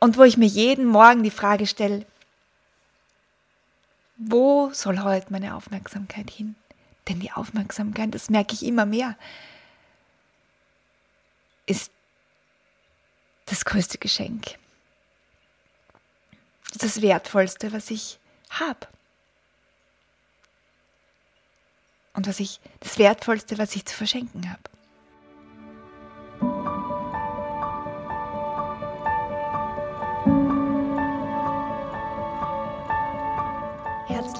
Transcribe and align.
Und 0.00 0.16
wo 0.16 0.24
ich 0.24 0.38
mir 0.38 0.46
jeden 0.46 0.86
Morgen 0.86 1.22
die 1.22 1.30
Frage 1.30 1.66
stelle, 1.66 2.06
wo 4.16 4.70
soll 4.72 5.00
heute 5.00 5.30
meine 5.30 5.54
Aufmerksamkeit 5.54 6.30
hin? 6.30 6.56
Denn 7.08 7.20
die 7.20 7.32
Aufmerksamkeit, 7.32 8.14
das 8.14 8.30
merke 8.30 8.54
ich 8.54 8.64
immer 8.64 8.86
mehr, 8.86 9.16
ist 11.66 11.90
das 13.46 13.64
größte 13.64 13.98
Geschenk. 13.98 14.58
Das 16.74 17.02
Wertvollste, 17.02 17.72
was 17.72 17.90
ich 17.90 18.18
habe. 18.50 18.86
Und 22.14 22.26
was 22.26 22.40
ich, 22.40 22.60
das 22.80 22.98
Wertvollste, 22.98 23.58
was 23.58 23.74
ich 23.76 23.84
zu 23.86 23.94
verschenken 23.94 24.50
habe. 24.50 24.62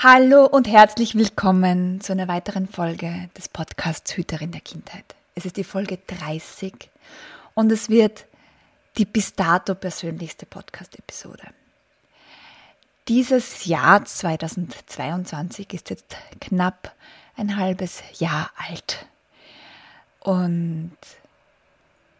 Hallo 0.00 0.46
und 0.46 0.68
herzlich 0.68 1.16
willkommen 1.16 2.00
zu 2.00 2.12
einer 2.12 2.28
weiteren 2.28 2.68
Folge 2.68 3.28
des 3.36 3.48
Podcasts 3.48 4.16
Hüterin 4.16 4.52
der 4.52 4.60
Kindheit. 4.60 5.16
Es 5.34 5.44
ist 5.44 5.56
die 5.56 5.64
Folge 5.64 5.98
30 6.06 6.88
und 7.54 7.72
es 7.72 7.88
wird 7.88 8.26
die 8.96 9.04
bis 9.04 9.34
dato 9.34 9.74
persönlichste 9.74 10.46
Podcast-Episode. 10.46 11.42
Dieses 13.08 13.64
Jahr 13.64 14.04
2022 14.04 15.74
ist 15.74 15.90
jetzt 15.90 16.16
knapp 16.40 16.94
ein 17.36 17.56
halbes 17.56 18.04
Jahr 18.20 18.52
alt. 18.68 19.04
Und 20.20 20.96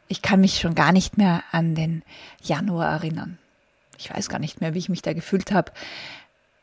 ich 0.08 0.20
kann 0.20 0.40
mich 0.40 0.58
schon 0.58 0.74
gar 0.74 0.90
nicht 0.90 1.16
mehr 1.16 1.44
an 1.52 1.76
den 1.76 2.02
Januar 2.42 2.90
erinnern. 2.90 3.38
Ich 3.98 4.12
weiß 4.12 4.28
gar 4.28 4.40
nicht 4.40 4.60
mehr, 4.60 4.74
wie 4.74 4.78
ich 4.78 4.88
mich 4.88 5.02
da 5.02 5.12
gefühlt 5.12 5.52
habe, 5.52 5.70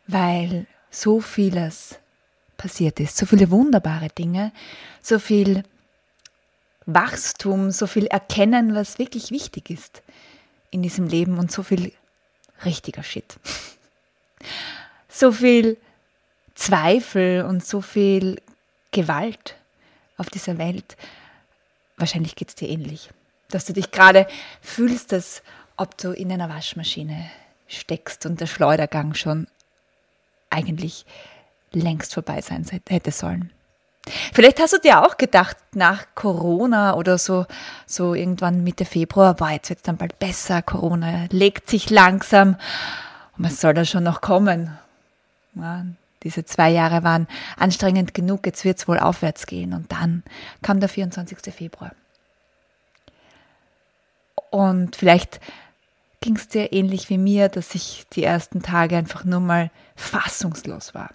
weil 0.07 0.67
so 0.95 1.19
vieles 1.19 1.99
passiert 2.57 2.99
ist, 2.99 3.17
so 3.17 3.25
viele 3.25 3.51
wunderbare 3.51 4.07
Dinge, 4.07 4.51
so 5.01 5.19
viel 5.19 5.63
Wachstum, 6.85 7.71
so 7.71 7.87
viel 7.87 8.05
Erkennen, 8.07 8.75
was 8.75 8.99
wirklich 8.99 9.31
wichtig 9.31 9.69
ist 9.69 10.03
in 10.71 10.81
diesem 10.81 11.07
Leben 11.07 11.37
und 11.37 11.51
so 11.51 11.63
viel 11.63 11.91
richtiger 12.63 13.03
Shit. 13.03 13.35
So 15.07 15.31
viel 15.31 15.77
Zweifel 16.55 17.45
und 17.45 17.65
so 17.65 17.79
viel 17.79 18.41
Gewalt 18.91 19.55
auf 20.17 20.29
dieser 20.29 20.57
Welt. 20.57 20.97
Wahrscheinlich 21.95 22.35
geht 22.35 22.49
es 22.49 22.55
dir 22.55 22.67
ähnlich, 22.67 23.09
dass 23.49 23.63
du 23.63 23.71
dich 23.71 23.91
gerade 23.91 24.27
fühlst, 24.61 25.13
als 25.13 25.41
ob 25.77 25.97
du 25.97 26.11
in 26.11 26.33
einer 26.33 26.49
Waschmaschine 26.49 27.31
steckst 27.69 28.25
und 28.25 28.41
der 28.41 28.47
Schleudergang 28.47 29.13
schon 29.13 29.47
eigentlich 30.55 31.05
längst 31.71 32.13
vorbei 32.13 32.41
sein 32.41 32.65
hätte 32.87 33.11
sollen. 33.11 33.51
Vielleicht 34.33 34.59
hast 34.59 34.73
du 34.73 34.77
dir 34.77 35.03
auch 35.03 35.17
gedacht, 35.17 35.57
nach 35.73 36.05
Corona 36.13 36.93
oder 36.95 37.17
so, 37.17 37.45
so 37.87 38.13
irgendwann 38.13 38.63
Mitte 38.63 38.85
Februar, 38.85 39.33
boah, 39.33 39.49
jetzt 39.49 39.69
wird 39.69 39.79
es 39.79 39.83
dann 39.83 39.97
bald 39.97 40.19
besser, 40.19 40.61
Corona 40.61 41.25
legt 41.31 41.69
sich 41.69 41.89
langsam. 41.89 42.57
Und 43.37 43.45
was 43.45 43.59
soll 43.59 43.73
da 43.73 43.83
schon 43.83 44.03
noch 44.03 44.21
kommen? 44.21 44.77
Ja, 45.55 45.85
diese 46.23 46.45
zwei 46.45 46.69
Jahre 46.69 47.03
waren 47.03 47.27
anstrengend 47.57 48.13
genug, 48.13 48.45
jetzt 48.45 48.63
wird 48.63 48.77
es 48.77 48.87
wohl 48.87 48.99
aufwärts 48.99 49.47
gehen. 49.47 49.73
Und 49.73 49.91
dann 49.91 50.23
kam 50.61 50.79
der 50.79 50.89
24. 50.89 51.53
Februar. 51.53 51.91
Und 54.51 54.95
vielleicht 54.95 55.39
ging 56.25 56.35
es 56.35 56.49
dir 56.49 56.73
ähnlich 56.73 57.09
wie 57.09 57.17
mir, 57.17 57.47
dass 57.47 57.73
ich 57.73 58.05
die 58.13 58.23
ersten 58.23 58.61
Tage 58.61 58.97
einfach 58.97 59.23
nur 59.23 59.39
mal 59.39 59.71
fassungslos 59.95 60.93
war 60.93 61.09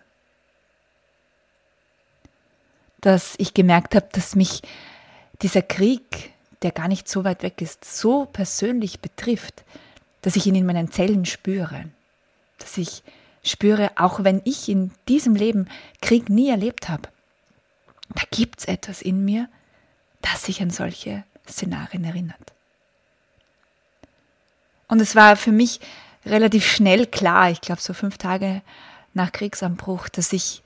dass 3.01 3.35
ich 3.39 3.55
gemerkt 3.55 3.95
habe, 3.95 4.09
dass 4.13 4.37
mich 4.37 4.63
dieser 5.43 5.63
Krieg, 5.63 6.33
der 6.63 6.73
gar 6.73 6.89
nicht 6.89 7.09
so 7.09 7.25
weit 7.25 7.43
weg 7.43 7.61
ist, 7.63 7.85
so 7.85 8.27
persönlich 8.27 9.01
betrifft, 9.01 9.65
dass 10.23 10.37
ich 10.37 10.47
ihn 10.47 10.55
in 10.55 10.67
meinen 10.67 10.93
Zellen 10.93 11.25
spüre. 11.25 11.87
Dass 12.59 12.77
ich 12.77 13.03
spüre, 13.43 13.93
auch 13.97 14.23
wenn 14.23 14.43
ich 14.45 14.69
in 14.69 14.91
diesem 15.09 15.35
Leben 15.35 15.69
Krieg 16.03 16.29
nie 16.29 16.51
erlebt 16.51 16.89
habe, 16.89 17.09
da 18.15 18.23
gibt 18.31 18.61
es 18.61 18.65
etwas 18.67 19.01
in 19.01 19.25
mir, 19.25 19.49
das 20.21 20.45
sich 20.45 20.61
an 20.61 20.71
solche 20.71 21.25
Szenarien 21.49 22.05
erinnert. 22.05 22.53
Und 24.91 25.01
es 25.01 25.15
war 25.15 25.37
für 25.37 25.53
mich 25.53 25.81
relativ 26.27 26.67
schnell 26.67 27.07
klar, 27.07 27.51
ich 27.51 27.61
glaube 27.61 27.81
so 27.81 27.95
fünf 27.95 28.19
Tage 28.19 28.61
nach 29.15 29.33
Kriegsanbruch, 29.33 30.09
dass 30.09 30.33
ich 30.33 30.63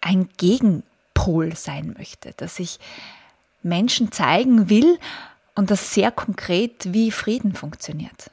ein 0.00 0.28
Gegen 0.36 0.84
Pol 1.12 1.56
sein 1.56 1.94
möchte, 1.98 2.32
dass 2.36 2.60
ich 2.60 2.78
Menschen 3.62 4.12
zeigen 4.12 4.70
will 4.70 4.98
und 5.56 5.72
das 5.72 5.92
sehr 5.92 6.12
konkret, 6.12 6.92
wie 6.92 7.10
Frieden 7.10 7.52
funktioniert. 7.52 8.30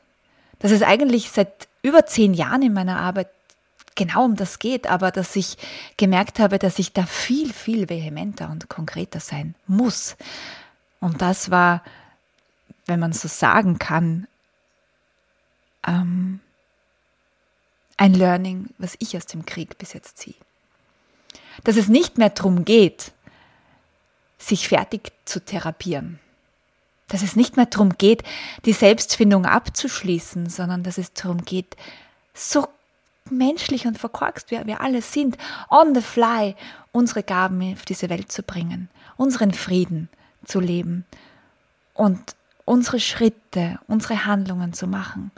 Dass 0.59 0.71
es 0.71 0.83
eigentlich 0.83 1.31
seit 1.31 1.67
über 1.81 2.05
zehn 2.05 2.35
Jahren 2.35 2.61
in 2.61 2.73
meiner 2.73 2.99
Arbeit 2.99 3.29
genau 3.95 4.25
um 4.25 4.35
das 4.35 4.59
geht, 4.59 4.85
aber 4.85 5.09
dass 5.09 5.35
ich 5.35 5.57
gemerkt 5.97 6.37
habe, 6.37 6.59
dass 6.59 6.77
ich 6.77 6.93
da 6.93 7.05
viel, 7.05 7.51
viel 7.51 7.89
vehementer 7.89 8.49
und 8.51 8.69
konkreter 8.69 9.19
sein 9.19 9.55
muss. 9.65 10.15
Und 10.99 11.21
das 11.21 11.49
war, 11.49 11.83
wenn 12.85 12.99
man 12.99 13.13
so 13.13 13.27
sagen 13.27 13.79
kann, 13.79 14.27
ähm, 15.87 16.39
ein 17.97 18.13
Learning, 18.13 18.69
was 18.77 18.95
ich 18.99 19.15
aus 19.15 19.25
dem 19.25 19.45
Krieg 19.45 19.77
bis 19.77 19.93
jetzt 19.93 20.17
ziehe 20.17 20.35
dass 21.63 21.77
es 21.77 21.87
nicht 21.87 22.17
mehr 22.17 22.29
darum 22.29 22.65
geht, 22.65 23.11
sich 24.37 24.67
fertig 24.67 25.11
zu 25.25 25.43
therapieren. 25.43 26.19
Dass 27.07 27.21
es 27.21 27.35
nicht 27.35 27.57
mehr 27.57 27.65
darum 27.65 27.97
geht, 27.97 28.23
die 28.65 28.73
Selbstfindung 28.73 29.45
abzuschließen, 29.45 30.49
sondern 30.49 30.83
dass 30.83 30.97
es 30.97 31.13
darum 31.13 31.45
geht, 31.45 31.75
so 32.33 32.67
menschlich 33.29 33.85
und 33.85 33.97
verkorkst 33.97 34.51
wie 34.51 34.65
wir 34.65 34.81
alle 34.81 35.01
sind, 35.01 35.37
on 35.69 35.95
the 35.95 36.01
fly 36.01 36.55
unsere 36.91 37.23
Gaben 37.23 37.73
auf 37.73 37.83
diese 37.83 38.09
Welt 38.09 38.31
zu 38.31 38.43
bringen, 38.43 38.89
unseren 39.15 39.53
Frieden 39.53 40.09
zu 40.45 40.59
leben 40.59 41.05
und 41.93 42.35
unsere 42.65 42.99
Schritte, 42.99 43.79
unsere 43.87 44.25
Handlungen 44.25 44.73
zu 44.73 44.87
machen, 44.87 45.31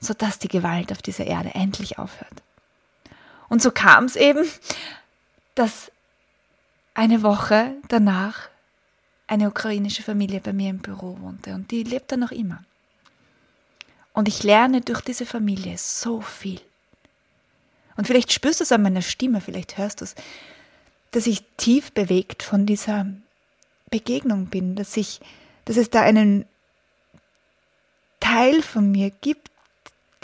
sodass 0.00 0.38
die 0.38 0.48
Gewalt 0.48 0.92
auf 0.92 1.02
dieser 1.02 1.26
Erde 1.26 1.54
endlich 1.54 1.98
aufhört. 1.98 2.42
Und 3.48 3.62
so 3.62 3.70
kam 3.70 4.04
es 4.04 4.16
eben, 4.16 4.44
dass 5.54 5.90
eine 6.94 7.22
Woche 7.22 7.74
danach 7.88 8.48
eine 9.26 9.48
ukrainische 9.48 10.02
Familie 10.02 10.40
bei 10.40 10.52
mir 10.52 10.70
im 10.70 10.78
Büro 10.78 11.18
wohnte 11.20 11.54
und 11.54 11.70
die 11.70 11.82
lebt 11.82 12.12
da 12.12 12.16
noch 12.16 12.30
immer. 12.30 12.62
Und 14.12 14.28
ich 14.28 14.42
lerne 14.42 14.80
durch 14.80 15.02
diese 15.02 15.26
Familie 15.26 15.76
so 15.76 16.20
viel. 16.20 16.60
Und 17.96 18.06
vielleicht 18.06 18.32
spürst 18.32 18.60
du 18.60 18.64
es 18.64 18.72
an 18.72 18.82
meiner 18.82 19.02
Stimme, 19.02 19.40
vielleicht 19.40 19.78
hörst 19.78 20.00
du 20.00 20.04
es, 20.04 20.14
dass 21.10 21.26
ich 21.26 21.42
tief 21.56 21.92
bewegt 21.92 22.42
von 22.42 22.66
dieser 22.66 23.06
Begegnung 23.90 24.46
bin, 24.46 24.74
dass 24.74 24.96
ich, 24.96 25.20
dass 25.64 25.76
es 25.76 25.90
da 25.90 26.02
einen 26.02 26.46
Teil 28.20 28.62
von 28.62 28.90
mir 28.90 29.10
gibt, 29.10 29.50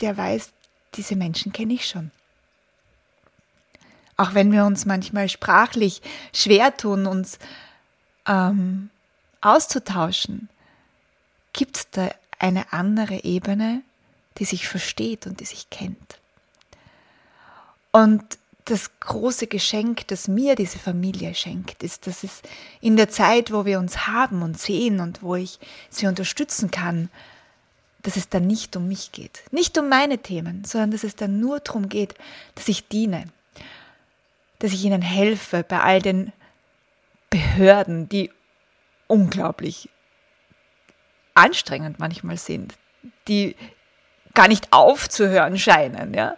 der 0.00 0.16
weiß, 0.16 0.50
diese 0.94 1.16
Menschen 1.16 1.52
kenne 1.52 1.74
ich 1.74 1.86
schon. 1.86 2.10
Auch 4.16 4.34
wenn 4.34 4.52
wir 4.52 4.64
uns 4.64 4.84
manchmal 4.84 5.28
sprachlich 5.28 6.02
schwer 6.32 6.76
tun, 6.76 7.06
uns 7.06 7.38
ähm, 8.26 8.90
auszutauschen, 9.40 10.48
gibt 11.52 11.76
es 11.76 11.90
da 11.90 12.10
eine 12.38 12.72
andere 12.72 13.24
Ebene, 13.24 13.82
die 14.38 14.44
sich 14.44 14.68
versteht 14.68 15.26
und 15.26 15.40
die 15.40 15.44
sich 15.44 15.70
kennt. 15.70 16.18
Und 17.90 18.38
das 18.64 18.90
große 19.00 19.48
Geschenk, 19.48 20.06
das 20.08 20.28
mir 20.28 20.54
diese 20.54 20.78
Familie 20.78 21.34
schenkt, 21.34 21.82
ist, 21.82 22.06
dass 22.06 22.22
es 22.22 22.42
in 22.80 22.96
der 22.96 23.08
Zeit, 23.08 23.52
wo 23.52 23.64
wir 23.64 23.78
uns 23.78 24.06
haben 24.06 24.42
und 24.42 24.58
sehen 24.58 25.00
und 25.00 25.22
wo 25.22 25.34
ich 25.34 25.58
sie 25.90 26.06
unterstützen 26.06 26.70
kann, 26.70 27.10
dass 28.02 28.16
es 28.16 28.28
dann 28.28 28.46
nicht 28.46 28.76
um 28.76 28.88
mich 28.88 29.12
geht, 29.12 29.42
nicht 29.50 29.78
um 29.78 29.88
meine 29.88 30.18
Themen, 30.18 30.64
sondern 30.64 30.90
dass 30.90 31.04
es 31.04 31.16
dann 31.16 31.40
nur 31.40 31.60
darum 31.60 31.88
geht, 31.88 32.14
dass 32.54 32.68
ich 32.68 32.88
diene, 32.88 33.26
dass 34.58 34.72
ich 34.72 34.84
ihnen 34.84 35.02
helfe 35.02 35.62
bei 35.62 35.80
all 35.80 36.02
den 36.02 36.32
Behörden, 37.30 38.08
die 38.08 38.30
unglaublich 39.06 39.88
anstrengend 41.34 41.98
manchmal 41.98 42.36
sind, 42.36 42.74
die 43.28 43.56
gar 44.34 44.48
nicht 44.48 44.72
aufzuhören 44.72 45.58
scheinen, 45.58 46.14
ja. 46.14 46.36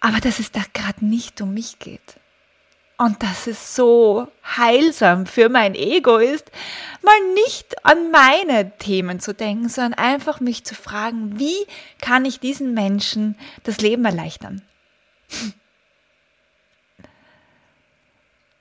Aber 0.00 0.18
dass 0.18 0.38
es 0.38 0.50
da 0.50 0.62
gerade 0.72 1.04
nicht 1.04 1.40
um 1.40 1.54
mich 1.54 1.78
geht. 1.78 2.16
Und 3.02 3.20
dass 3.20 3.48
es 3.48 3.74
so 3.74 4.28
heilsam 4.44 5.26
für 5.26 5.48
mein 5.48 5.74
Ego 5.74 6.18
ist, 6.18 6.52
mal 7.02 7.18
nicht 7.34 7.84
an 7.84 8.12
meine 8.12 8.78
Themen 8.78 9.18
zu 9.18 9.34
denken, 9.34 9.68
sondern 9.68 9.94
einfach 9.94 10.38
mich 10.38 10.62
zu 10.62 10.76
fragen, 10.76 11.36
wie 11.36 11.66
kann 12.00 12.24
ich 12.24 12.38
diesen 12.38 12.74
Menschen 12.74 13.36
das 13.64 13.78
Leben 13.78 14.04
erleichtern? 14.04 14.62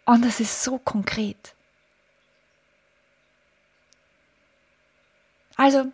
Und 0.06 0.26
das 0.26 0.40
ist 0.40 0.64
so 0.64 0.80
konkret. 0.80 1.54
Also, 5.56 5.92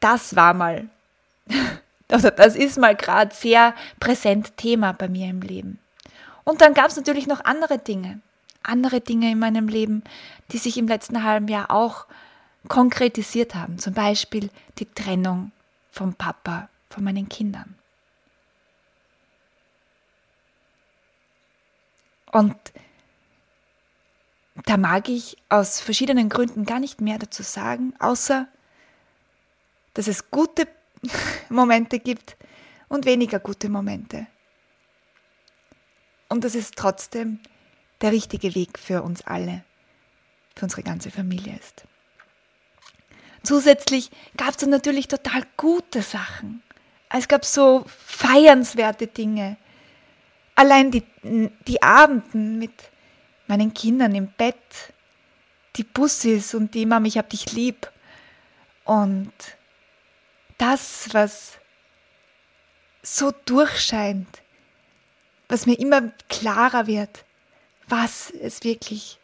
das 0.00 0.36
war 0.36 0.52
mal 0.52 0.90
also 2.10 2.28
das 2.28 2.54
ist 2.54 2.76
mal 2.76 2.94
gerade 2.94 3.34
sehr 3.34 3.74
präsent 3.98 4.58
Thema 4.58 4.92
bei 4.92 5.08
mir 5.08 5.30
im 5.30 5.40
Leben. 5.40 5.80
Und 6.48 6.62
dann 6.62 6.72
gab 6.72 6.86
es 6.86 6.96
natürlich 6.96 7.26
noch 7.26 7.44
andere 7.44 7.76
Dinge, 7.76 8.22
andere 8.62 9.02
Dinge 9.02 9.30
in 9.30 9.38
meinem 9.38 9.68
Leben, 9.68 10.02
die 10.50 10.56
sich 10.56 10.78
im 10.78 10.88
letzten 10.88 11.22
halben 11.22 11.46
Jahr 11.46 11.70
auch 11.70 12.06
konkretisiert 12.68 13.54
haben. 13.54 13.78
Zum 13.78 13.92
Beispiel 13.92 14.48
die 14.78 14.86
Trennung 14.86 15.52
vom 15.90 16.14
Papa, 16.14 16.70
von 16.88 17.04
meinen 17.04 17.28
Kindern. 17.28 17.74
Und 22.32 22.56
da 24.64 24.78
mag 24.78 25.10
ich 25.10 25.36
aus 25.50 25.80
verschiedenen 25.80 26.30
Gründen 26.30 26.64
gar 26.64 26.80
nicht 26.80 27.02
mehr 27.02 27.18
dazu 27.18 27.42
sagen, 27.42 27.92
außer 27.98 28.48
dass 29.92 30.08
es 30.08 30.30
gute 30.30 30.66
Momente 31.50 31.98
gibt 31.98 32.38
und 32.88 33.04
weniger 33.04 33.38
gute 33.38 33.68
Momente. 33.68 34.28
Und 36.28 36.44
dass 36.44 36.54
es 36.54 36.72
trotzdem 36.72 37.40
der 38.00 38.12
richtige 38.12 38.54
Weg 38.54 38.78
für 38.78 39.02
uns 39.02 39.22
alle, 39.22 39.64
für 40.54 40.66
unsere 40.66 40.82
ganze 40.82 41.10
Familie 41.10 41.56
ist. 41.58 41.84
Zusätzlich 43.42 44.10
gab 44.36 44.50
es 44.50 44.56
dann 44.58 44.70
natürlich 44.70 45.08
total 45.08 45.42
gute 45.56 46.02
Sachen. 46.02 46.62
Es 47.10 47.28
gab 47.28 47.44
so 47.44 47.84
feiernswerte 47.86 49.06
Dinge. 49.06 49.56
Allein 50.54 50.90
die, 50.90 51.04
die 51.22 51.82
Abenden 51.82 52.58
mit 52.58 52.72
meinen 53.46 53.72
Kindern 53.72 54.14
im 54.14 54.28
Bett, 54.28 54.92
die 55.76 55.84
Bussis 55.84 56.54
und 56.54 56.74
die 56.74 56.84
Mama, 56.84 57.06
ich 57.06 57.16
hab 57.16 57.30
dich 57.30 57.52
lieb. 57.52 57.90
Und 58.84 59.32
das, 60.58 61.08
was 61.12 61.52
so 63.02 63.32
durchscheint, 63.44 64.42
was 65.48 65.66
mir 65.66 65.78
immer 65.78 66.10
klarer 66.28 66.86
wird, 66.86 67.24
was 67.88 68.30
es 68.30 68.64
wirklich 68.64 69.18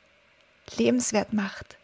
lebenswert 0.77 1.33
macht. 1.33 1.77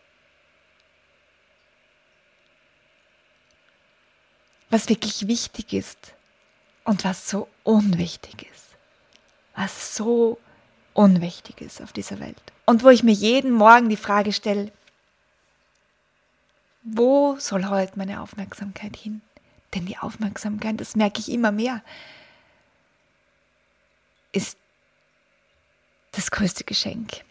Was 4.70 4.88
wirklich 4.88 5.26
wichtig 5.26 5.72
ist 5.72 6.14
und 6.84 7.04
was 7.04 7.28
so 7.28 7.48
unwichtig 7.64 8.46
ist. 8.50 8.76
Was 9.54 9.94
so 9.96 10.38
unwichtig 10.94 11.60
ist 11.60 11.82
auf 11.82 11.92
dieser 11.92 12.20
Welt. 12.20 12.40
Und 12.66 12.84
wo 12.84 12.88
ich 12.88 13.02
mir 13.02 13.12
jeden 13.12 13.50
Morgen 13.50 13.88
die 13.88 13.96
Frage 13.96 14.32
stelle, 14.32 14.72
wo 16.82 17.36
soll 17.38 17.66
heute 17.66 17.98
meine 17.98 18.22
Aufmerksamkeit 18.22 18.96
hin? 18.96 19.20
Denn 19.74 19.86
die 19.86 19.98
Aufmerksamkeit, 19.98 20.80
das 20.80 20.96
merke 20.96 21.20
ich 21.20 21.30
immer 21.30 21.52
mehr, 21.52 21.82
ist 24.32 24.58
das 26.12 26.30
größte 26.30 26.64
Geschenk. 26.64 27.24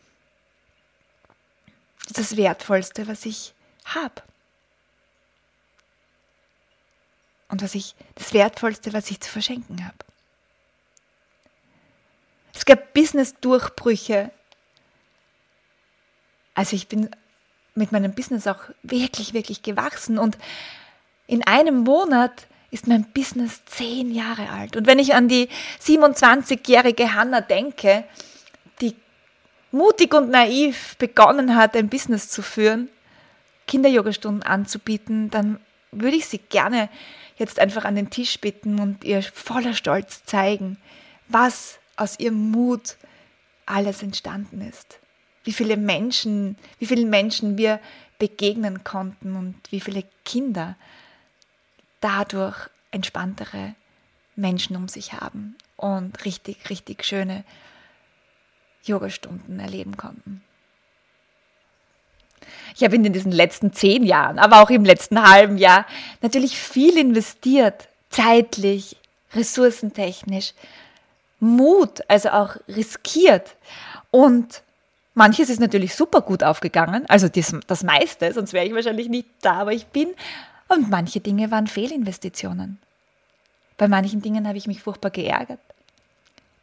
Das, 2.14 2.38
Wertvollste, 2.38 3.08
was 3.08 3.26
ich 3.26 3.54
habe. 3.86 4.22
Und 7.50 7.62
was 7.62 7.76
ich, 7.76 7.96
das 8.16 8.34
Wertvollste, 8.34 8.94
was 8.94 9.12
ich 9.12 9.20
zu 9.20 9.30
verschenken 9.30 9.86
habe. 9.86 9.98
Es 12.54 12.66
gab 12.66 12.94
Business-Durchbrüche. 12.94 14.32
Also 16.56 16.76
ich 16.76 16.88
bin 16.88 17.10
mit 17.76 17.92
meinem 17.92 18.14
Business 18.14 18.48
auch 18.48 18.70
wirklich, 18.84 19.34
wirklich 19.34 19.62
gewachsen 19.62 20.18
und 20.18 20.38
in 21.28 21.44
einem 21.46 21.78
Monat 21.84 22.48
ist 22.72 22.88
mein 22.88 23.04
Business 23.06 23.64
zehn 23.66 24.14
Jahre 24.14 24.50
alt. 24.50 24.76
Und 24.76 24.88
wenn 24.88 25.00
ich 25.00 25.16
an 25.16 25.28
die 25.28 25.50
27-jährige 25.82 27.14
Hannah 27.14 27.42
denke, 27.42 28.04
die 28.82 28.96
mutig 29.72 30.14
und 30.14 30.30
naiv 30.30 30.96
begonnen 30.98 31.56
hat, 31.56 31.76
ein 31.76 31.90
Business 31.90 32.30
zu 32.30 32.42
führen, 32.42 32.90
Kinderyogastunden 33.68 34.44
anzubieten, 34.44 35.30
dann 35.30 35.60
würde 35.92 36.18
ich 36.18 36.28
sie 36.28 36.40
gerne 36.40 36.90
jetzt 37.38 37.60
einfach 37.60 37.86
an 37.86 37.96
den 37.96 38.10
Tisch 38.10 38.40
bitten 38.40 38.80
und 38.80 39.04
ihr 39.04 39.24
voller 39.24 39.74
Stolz 39.74 40.24
zeigen, 40.26 40.78
was 41.28 41.80
aus 41.96 42.20
ihrem 42.20 42.52
Mut 42.52 42.98
alles 43.66 44.04
entstanden 44.04 44.62
ist. 44.62 45.00
Wie 45.44 45.54
viele 45.54 45.78
Menschen, 45.78 46.58
wie 46.80 46.86
vielen 46.86 47.10
Menschen 47.10 47.58
wir 47.58 47.80
begegnen 48.18 48.84
konnten 48.84 49.36
und 49.36 49.56
wie 49.72 49.80
viele 49.80 50.04
Kinder 50.26 50.76
dadurch 52.02 52.70
entspanntere 52.92 53.76
Menschen 54.36 54.76
um 54.76 54.88
sich 54.88 55.14
haben 55.14 55.56
und 55.76 56.26
richtig, 56.26 56.70
richtig 56.70 57.04
schöne 57.04 57.44
Yogastunden 58.84 59.60
erleben 59.60 59.98
konnten. 59.98 60.42
Ich 62.76 62.84
habe 62.84 62.96
in 62.96 63.04
diesen 63.12 63.32
letzten 63.32 63.74
zehn 63.74 64.04
Jahren, 64.04 64.40
aber 64.40 64.62
auch 64.62 64.70
im 64.70 64.86
letzten 64.86 65.22
halben 65.30 65.58
Jahr 65.58 65.86
natürlich 66.22 66.58
viel 66.58 66.98
investiert, 66.98 67.90
zeitlich, 68.10 68.96
ressourcentechnisch, 69.34 70.54
Mut, 71.40 72.02
also 72.08 72.30
auch 72.30 72.56
riskiert. 72.68 73.56
Und 74.12 74.64
manches 75.14 75.50
ist 75.50 75.60
natürlich 75.60 75.96
super 75.96 76.22
gut 76.22 76.44
aufgegangen, 76.44 77.06
also 77.08 77.28
das, 77.28 77.56
das 77.68 77.84
meiste, 77.84 78.34
sonst 78.34 78.54
wäre 78.54 78.66
ich 78.66 78.74
wahrscheinlich 78.74 79.10
nicht 79.10 79.28
da, 79.42 79.54
aber 79.54 79.74
ich 79.74 79.88
bin 79.88 80.10
und 80.70 80.90
manche 80.90 81.20
Dinge 81.20 81.52
waren 81.52 81.68
Fehlinvestitionen. 81.68 82.80
Bei 83.78 83.88
manchen 83.88 84.22
Dingen 84.22 84.48
habe 84.48 84.58
ich 84.58 84.68
mich 84.68 84.82
furchtbar 84.82 85.10
geärgert. 85.10 85.60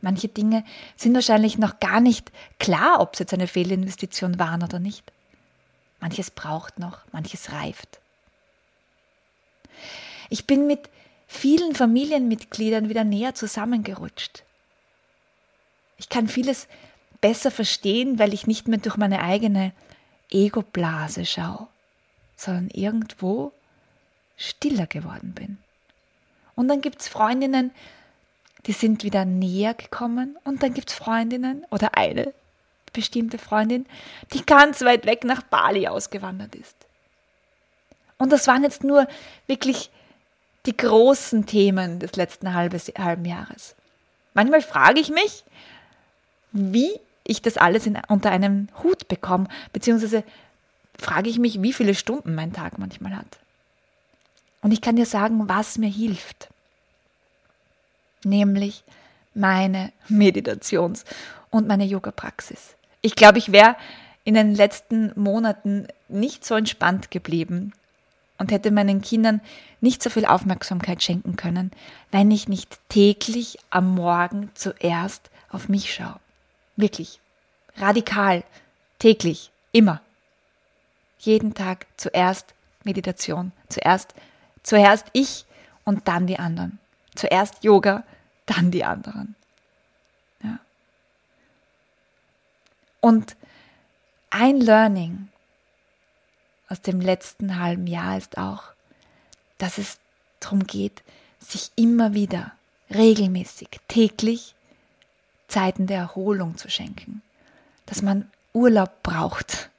Manche 0.00 0.28
Dinge 0.28 0.64
sind 0.96 1.14
wahrscheinlich 1.14 1.58
noch 1.58 1.80
gar 1.80 2.00
nicht 2.00 2.30
klar, 2.58 3.00
ob 3.00 3.14
es 3.14 3.20
jetzt 3.20 3.34
eine 3.34 3.46
Fehlinvestition 3.46 4.38
waren 4.38 4.62
oder 4.62 4.78
nicht. 4.78 5.12
Manches 6.00 6.30
braucht 6.30 6.78
noch, 6.78 7.00
manches 7.12 7.52
reift. 7.52 7.98
Ich 10.28 10.46
bin 10.46 10.66
mit 10.66 10.88
vielen 11.26 11.75
Familienmitgliedern 11.75 12.88
wieder 12.88 13.04
näher 13.04 13.34
zusammengerutscht. 13.34 14.44
Ich 15.98 16.08
kann 16.08 16.28
vieles 16.28 16.68
besser 17.20 17.50
verstehen, 17.50 18.18
weil 18.18 18.34
ich 18.34 18.46
nicht 18.46 18.68
mehr 18.68 18.78
durch 18.78 18.96
meine 18.96 19.22
eigene 19.22 19.72
Ego-Blase 20.30 21.25
schaue, 21.25 21.68
sondern 22.36 22.68
irgendwo 22.68 23.52
stiller 24.37 24.87
geworden 24.87 25.33
bin. 25.35 25.59
Und 26.55 26.69
dann 26.69 26.81
gibt 26.81 27.00
es 27.00 27.09
Freundinnen, 27.09 27.71
die 28.66 28.73
sind 28.73 29.05
wieder 29.05 29.25
näher 29.25 29.75
gekommen 29.75 30.37
und 30.45 30.62
dann 30.62 30.75
gibt 30.75 30.90
es 30.90 30.97
Freundinnen 30.97 31.64
oder 31.71 31.97
eine 31.97 32.33
bestimmte 32.93 33.38
Freundin, 33.38 33.87
die 34.33 34.45
ganz 34.45 34.81
weit 34.83 35.07
weg 35.07 35.25
nach 35.25 35.43
Bali 35.43 35.87
ausgewandert 35.87 36.55
ist. 36.55 36.76
Und 38.19 38.33
das 38.33 38.47
waren 38.47 38.62
jetzt 38.62 38.83
nur 38.83 39.07
wirklich 39.47 39.90
die 40.64 40.76
großen 40.76 41.47
Themen 41.47 42.00
des 42.00 42.16
letzten 42.16 42.52
halben 42.55 43.25
Jahres. 43.25 43.76
Manchmal 44.35 44.62
frage 44.62 44.99
ich 44.99 45.11
mich, 45.11 45.45
wie 46.52 46.99
ich 47.25 47.43
das 47.43 47.57
alles 47.57 47.87
in, 47.87 48.00
unter 48.09 48.31
einem 48.31 48.69
Hut 48.83 49.09
bekomme, 49.09 49.49
beziehungsweise 49.73 50.25
frage 50.99 51.28
ich 51.28 51.38
mich, 51.38 51.62
wie 51.62 51.73
viele 51.73 51.95
Stunden 51.95 52.35
mein 52.35 52.52
Tag 52.52 52.78
manchmal 52.78 53.16
hat. 53.16 53.38
Und 54.66 54.73
ich 54.73 54.80
kann 54.80 54.96
dir 54.96 55.06
sagen, 55.06 55.49
was 55.49 55.78
mir 55.78 55.88
hilft. 55.88 56.49
Nämlich 58.25 58.82
meine 59.32 59.92
Meditations- 60.08 61.04
und 61.50 61.68
meine 61.68 61.85
Yoga-Praxis. 61.85 62.75
Ich 63.00 63.14
glaube, 63.14 63.38
ich 63.38 63.52
wäre 63.52 63.76
in 64.25 64.35
den 64.35 64.56
letzten 64.56 65.12
Monaten 65.14 65.87
nicht 66.08 66.44
so 66.44 66.56
entspannt 66.56 67.12
geblieben 67.12 67.75
und 68.38 68.50
hätte 68.50 68.73
meinen 68.73 69.02
Kindern 69.02 69.40
nicht 69.80 70.02
so 70.02 70.11
viel 70.11 70.25
Aufmerksamkeit 70.25 71.00
schenken 71.00 71.37
können, 71.37 71.70
wenn 72.11 72.32
ich 72.32 72.49
nicht 72.49 72.80
täglich 72.88 73.58
am 73.70 73.94
Morgen 73.94 74.50
zuerst 74.54 75.30
auf 75.49 75.68
mich 75.68 75.94
schaue. 75.94 76.18
Wirklich. 76.75 77.20
Radikal. 77.76 78.42
Täglich. 78.99 79.52
Immer. 79.70 80.00
Jeden 81.20 81.54
Tag 81.54 81.87
zuerst 81.96 82.52
Meditation. 82.82 83.52
Zuerst, 83.68 84.12
zuerst 84.66 85.06
ich 85.12 85.46
und 85.85 86.08
dann 86.08 86.26
die 86.26 86.38
anderen. 86.38 86.78
Zuerst 87.14 87.64
Yoga, 87.64 88.02
dann 88.44 88.70
die 88.70 88.85
anderen. 88.85 89.37
Ja. 90.42 90.58
Und 93.00 93.37
ein 94.30 94.61
Learning 94.61 95.28
aus 96.68 96.82
dem 96.82 97.00
letzten 97.00 97.58
halben 97.58 97.87
Jahr 97.87 98.18
ist 98.18 98.37
auch, 98.38 98.64
dass 99.58 99.78
es 99.78 99.99
darum 100.40 100.66
geht, 100.66 101.02
sich 101.38 101.70
immer 101.76 102.12
wieder 102.12 102.52
regelmäßig, 102.90 103.68
täglich 103.88 104.54
Zeiten 105.46 105.87
der 105.87 105.99
Erholung 105.99 106.56
zu 106.56 106.68
schenken. 106.68 107.23
Dass 107.87 108.02
man 108.02 108.28
Urlaub 108.52 109.04
braucht. 109.04 109.70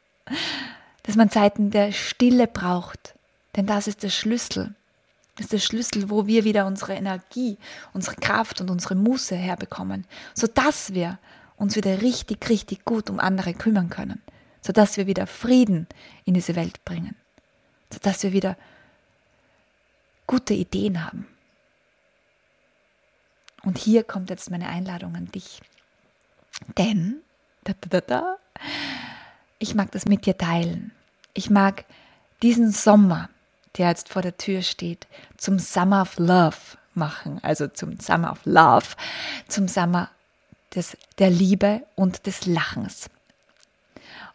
Dass 1.04 1.18
man 1.18 1.30
Zeiten 1.30 1.72
der 1.72 1.92
Stille 1.92 2.48
braucht. 2.48 3.17
Denn 3.58 3.66
das 3.66 3.88
ist 3.88 4.04
der 4.04 4.10
Schlüssel. 4.10 4.74
Das 5.36 5.46
ist 5.46 5.54
der 5.54 5.60
Schlüssel, 5.60 6.10
wo 6.10 6.26
wir 6.28 6.46
wieder 6.46 6.66
unsere 6.66 6.94
Energie, 6.94 7.58
unsere 7.94 8.16
Kraft 8.16 8.62
und 8.62 8.70
unsere 8.70 8.96
Muße 8.96 9.36
herbekommen, 9.36 10.06
sodass 10.34 10.94
wir 10.94 11.20
uns 11.58 11.76
wieder 11.76 12.02
richtig, 12.02 12.48
richtig 12.50 12.86
gut 12.86 13.10
um 13.10 13.20
andere 13.20 13.54
kümmern 13.54 13.90
können, 13.90 14.22
sodass 14.62 14.98
wir 14.98 15.08
wieder 15.08 15.28
Frieden 15.28 15.88
in 16.26 16.36
diese 16.36 16.56
Welt 16.56 16.86
bringen, 16.86 17.16
sodass 17.92 18.24
wir 18.24 18.32
wieder 18.32 18.58
gute 20.28 20.54
Ideen 20.54 21.04
haben. 21.06 21.28
Und 23.64 23.78
hier 23.78 24.04
kommt 24.04 24.30
jetzt 24.30 24.52
meine 24.52 24.68
Einladung 24.68 25.16
an 25.16 25.32
dich. 25.32 25.62
Denn, 26.78 27.22
da, 27.64 27.74
da, 27.90 28.02
da, 28.02 28.38
ich 29.60 29.76
mag 29.76 29.92
das 29.92 30.06
mit 30.06 30.26
dir 30.26 30.38
teilen. 30.38 30.92
Ich 31.34 31.50
mag 31.50 31.86
diesen 32.42 32.72
Sommer, 32.72 33.30
der 33.78 33.90
jetzt 33.90 34.10
vor 34.10 34.22
der 34.22 34.38
Tür 34.38 34.62
steht, 34.62 35.08
zum 35.38 35.60
Summer 35.60 36.02
of 36.04 36.18
Love 36.18 36.58
machen, 36.94 37.40
also 37.44 37.68
zum 37.68 38.00
Summer 38.00 38.32
of 38.32 38.40
Love, 38.46 38.88
zum 39.48 39.68
Summer 39.68 40.10
des, 40.76 40.98
der 41.20 41.30
Liebe 41.30 41.84
und 41.96 42.26
des 42.26 42.46
Lachens. 42.46 43.10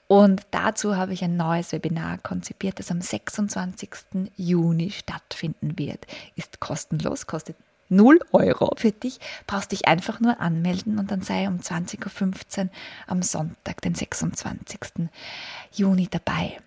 Und 0.09 0.43
dazu 0.51 0.97
habe 0.97 1.15
ich 1.15 1.25
ein 1.25 1.37
neues 1.37 1.73
Webinar 1.73 2.19
konzipiert, 2.19 2.79
das 2.79 2.91
am 2.91 3.01
26. 3.01 3.91
Juni 4.37 4.91
stattfinden 4.91 5.79
wird. 5.79 6.07
Ist 6.37 6.61
kostenlos, 6.61 7.27
kostet 7.27 7.57
0 7.89 8.21
Euro 8.33 8.75
für 8.77 8.93
dich. 8.93 9.21
Brauchst 9.47 9.73
dich 9.73 9.87
einfach 9.87 10.21
nur 10.21 10.41
anmelden 10.41 10.99
und 10.99 11.11
dann 11.11 11.23
sei 11.23 11.49
um 11.49 11.61
20.15 11.61 12.65
Uhr 12.65 12.71
am 13.07 13.23
Sonntag, 13.23 13.81
den 13.81 13.95
26. 13.95 15.09
Juni 15.73 16.09
dabei. 16.11 16.59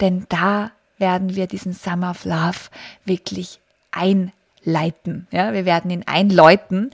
Denn 0.00 0.26
da 0.28 0.70
werden 0.98 1.34
wir 1.34 1.46
diesen 1.46 1.72
Summer 1.72 2.10
of 2.10 2.24
Love 2.24 2.58
wirklich 3.04 3.60
einleiten. 3.90 5.26
Ja, 5.30 5.52
wir 5.52 5.64
werden 5.64 5.90
ihn 5.90 6.04
einläuten, 6.06 6.90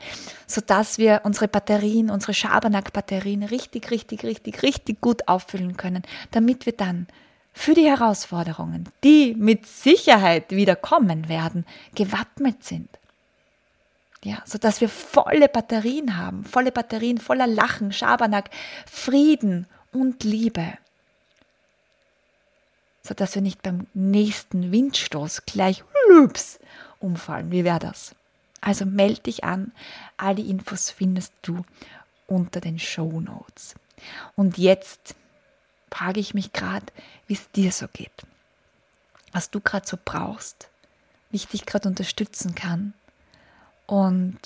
sodass 0.46 0.98
wir 0.98 1.22
unsere 1.24 1.48
Batterien, 1.48 2.10
unsere 2.10 2.34
Schabernack-Batterien 2.34 3.42
richtig, 3.42 3.90
richtig, 3.90 4.24
richtig, 4.24 4.62
richtig 4.62 5.00
gut 5.00 5.28
auffüllen 5.28 5.76
können, 5.76 6.02
damit 6.30 6.66
wir 6.66 6.74
dann 6.74 7.06
für 7.52 7.74
die 7.74 7.86
Herausforderungen, 7.86 8.88
die 9.04 9.34
mit 9.36 9.66
Sicherheit 9.66 10.50
wieder 10.50 10.74
kommen 10.76 11.28
werden, 11.28 11.66
gewappnet 11.94 12.64
sind. 12.64 12.88
Ja, 14.24 14.38
sodass 14.44 14.80
wir 14.80 14.88
volle 14.88 15.48
Batterien 15.48 16.16
haben, 16.16 16.44
volle 16.44 16.70
Batterien 16.70 17.18
voller 17.18 17.48
Lachen, 17.48 17.92
Schabernack, 17.92 18.50
Frieden 18.86 19.66
und 19.92 20.22
Liebe 20.22 20.74
sodass 23.02 23.34
wir 23.34 23.42
nicht 23.42 23.62
beim 23.62 23.86
nächsten 23.94 24.72
Windstoß 24.72 25.44
gleich 25.46 25.84
lüps 26.08 26.58
umfallen. 27.00 27.50
Wie 27.50 27.64
wäre 27.64 27.78
das? 27.78 28.14
Also 28.60 28.86
melde 28.86 29.22
dich 29.22 29.44
an. 29.44 29.72
All 30.16 30.34
die 30.34 30.48
Infos 30.48 30.90
findest 30.90 31.32
du 31.42 31.64
unter 32.26 32.60
den 32.60 32.78
Show 32.78 33.20
Notes. 33.20 33.74
Und 34.36 34.56
jetzt 34.56 35.14
frage 35.90 36.20
ich 36.20 36.32
mich 36.32 36.52
gerade, 36.52 36.86
wie 37.26 37.34
es 37.34 37.50
dir 37.50 37.72
so 37.72 37.86
geht. 37.92 38.12
Was 39.32 39.50
du 39.50 39.60
gerade 39.60 39.86
so 39.86 39.98
brauchst, 40.02 40.68
wie 41.30 41.36
ich 41.36 41.48
dich 41.48 41.66
gerade 41.66 41.88
unterstützen 41.88 42.54
kann. 42.54 42.94
Und 43.86 44.38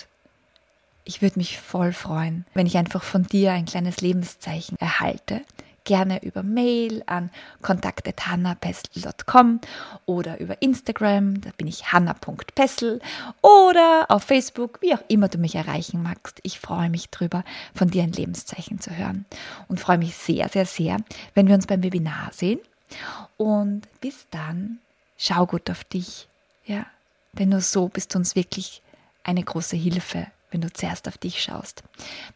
ich 1.05 1.23
würde 1.23 1.39
mich 1.39 1.61
voll 1.61 1.93
freuen, 1.93 2.47
wenn 2.55 2.67
ich 2.67 2.77
einfach 2.77 3.03
von 3.03 3.25
dir 3.25 3.53
ein 3.53 3.67
kleines 3.67 4.01
Lebenszeichen 4.01 4.77
erhalte 4.79 5.43
gerne 5.87 6.23
über 6.23 6.43
Mail 6.43 7.03
an 7.07 7.31
kontakt.hannapessel.com 7.63 9.61
oder 10.05 10.39
über 10.41 10.61
Instagram, 10.61 11.41
da 11.41 11.51
bin 11.57 11.67
ich 11.67 11.93
hanna.pessel 11.93 13.01
oder 13.41 14.05
auf 14.11 14.25
Facebook, 14.25 14.83
wie 14.83 14.95
auch 14.95 15.03
immer 15.09 15.29
du 15.29 15.39
mich 15.39 15.55
erreichen 15.55 16.03
magst. 16.03 16.41
Ich 16.43 16.61
freue 16.61 16.91
mich 16.91 17.09
drüber, 17.09 17.43
von 17.75 17.89
dir 17.89 18.03
ein 18.03 18.13
Lebenszeichen 18.13 18.81
zu 18.81 18.95
hören 18.95 19.25
und 19.69 19.81
freue 19.81 19.97
mich 19.97 20.15
sehr, 20.15 20.51
sehr, 20.51 20.67
sehr, 20.67 20.99
wenn 21.33 21.49
wir 21.49 21.55
uns 21.55 21.67
beim 21.67 21.83
Webinar 21.83 22.31
sehen. 22.33 22.61
Und 23.39 23.89
bis 24.01 24.27
dann, 24.31 24.81
schau 25.17 25.47
gut 25.47 25.71
auf 25.71 25.85
dich, 25.85 26.29
ja, 26.67 26.85
denn 27.33 27.49
nur 27.51 27.61
so 27.61 27.89
bist 27.89 28.15
du 28.15 28.19
uns 28.19 28.35
wirklich 28.37 28.83
eine 29.25 29.43
große 29.43 29.77
Hilfe, 29.77 30.27
wenn 30.51 30.61
du 30.61 30.73
zuerst 30.73 31.09
auf 31.09 31.19
dich 31.19 31.43
schaust. 31.43 31.83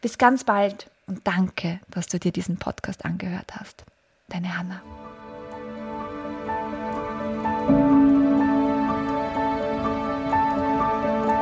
Bis 0.01 0.17
ganz 0.17 0.43
bald 0.43 0.89
und 1.07 1.27
danke, 1.27 1.79
dass 1.89 2.07
du 2.07 2.19
dir 2.19 2.31
diesen 2.31 2.57
Podcast 2.57 3.05
angehört 3.05 3.55
hast. 3.55 3.83
Deine 4.29 4.57
Hanna. 4.57 4.81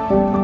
thank 0.09 0.38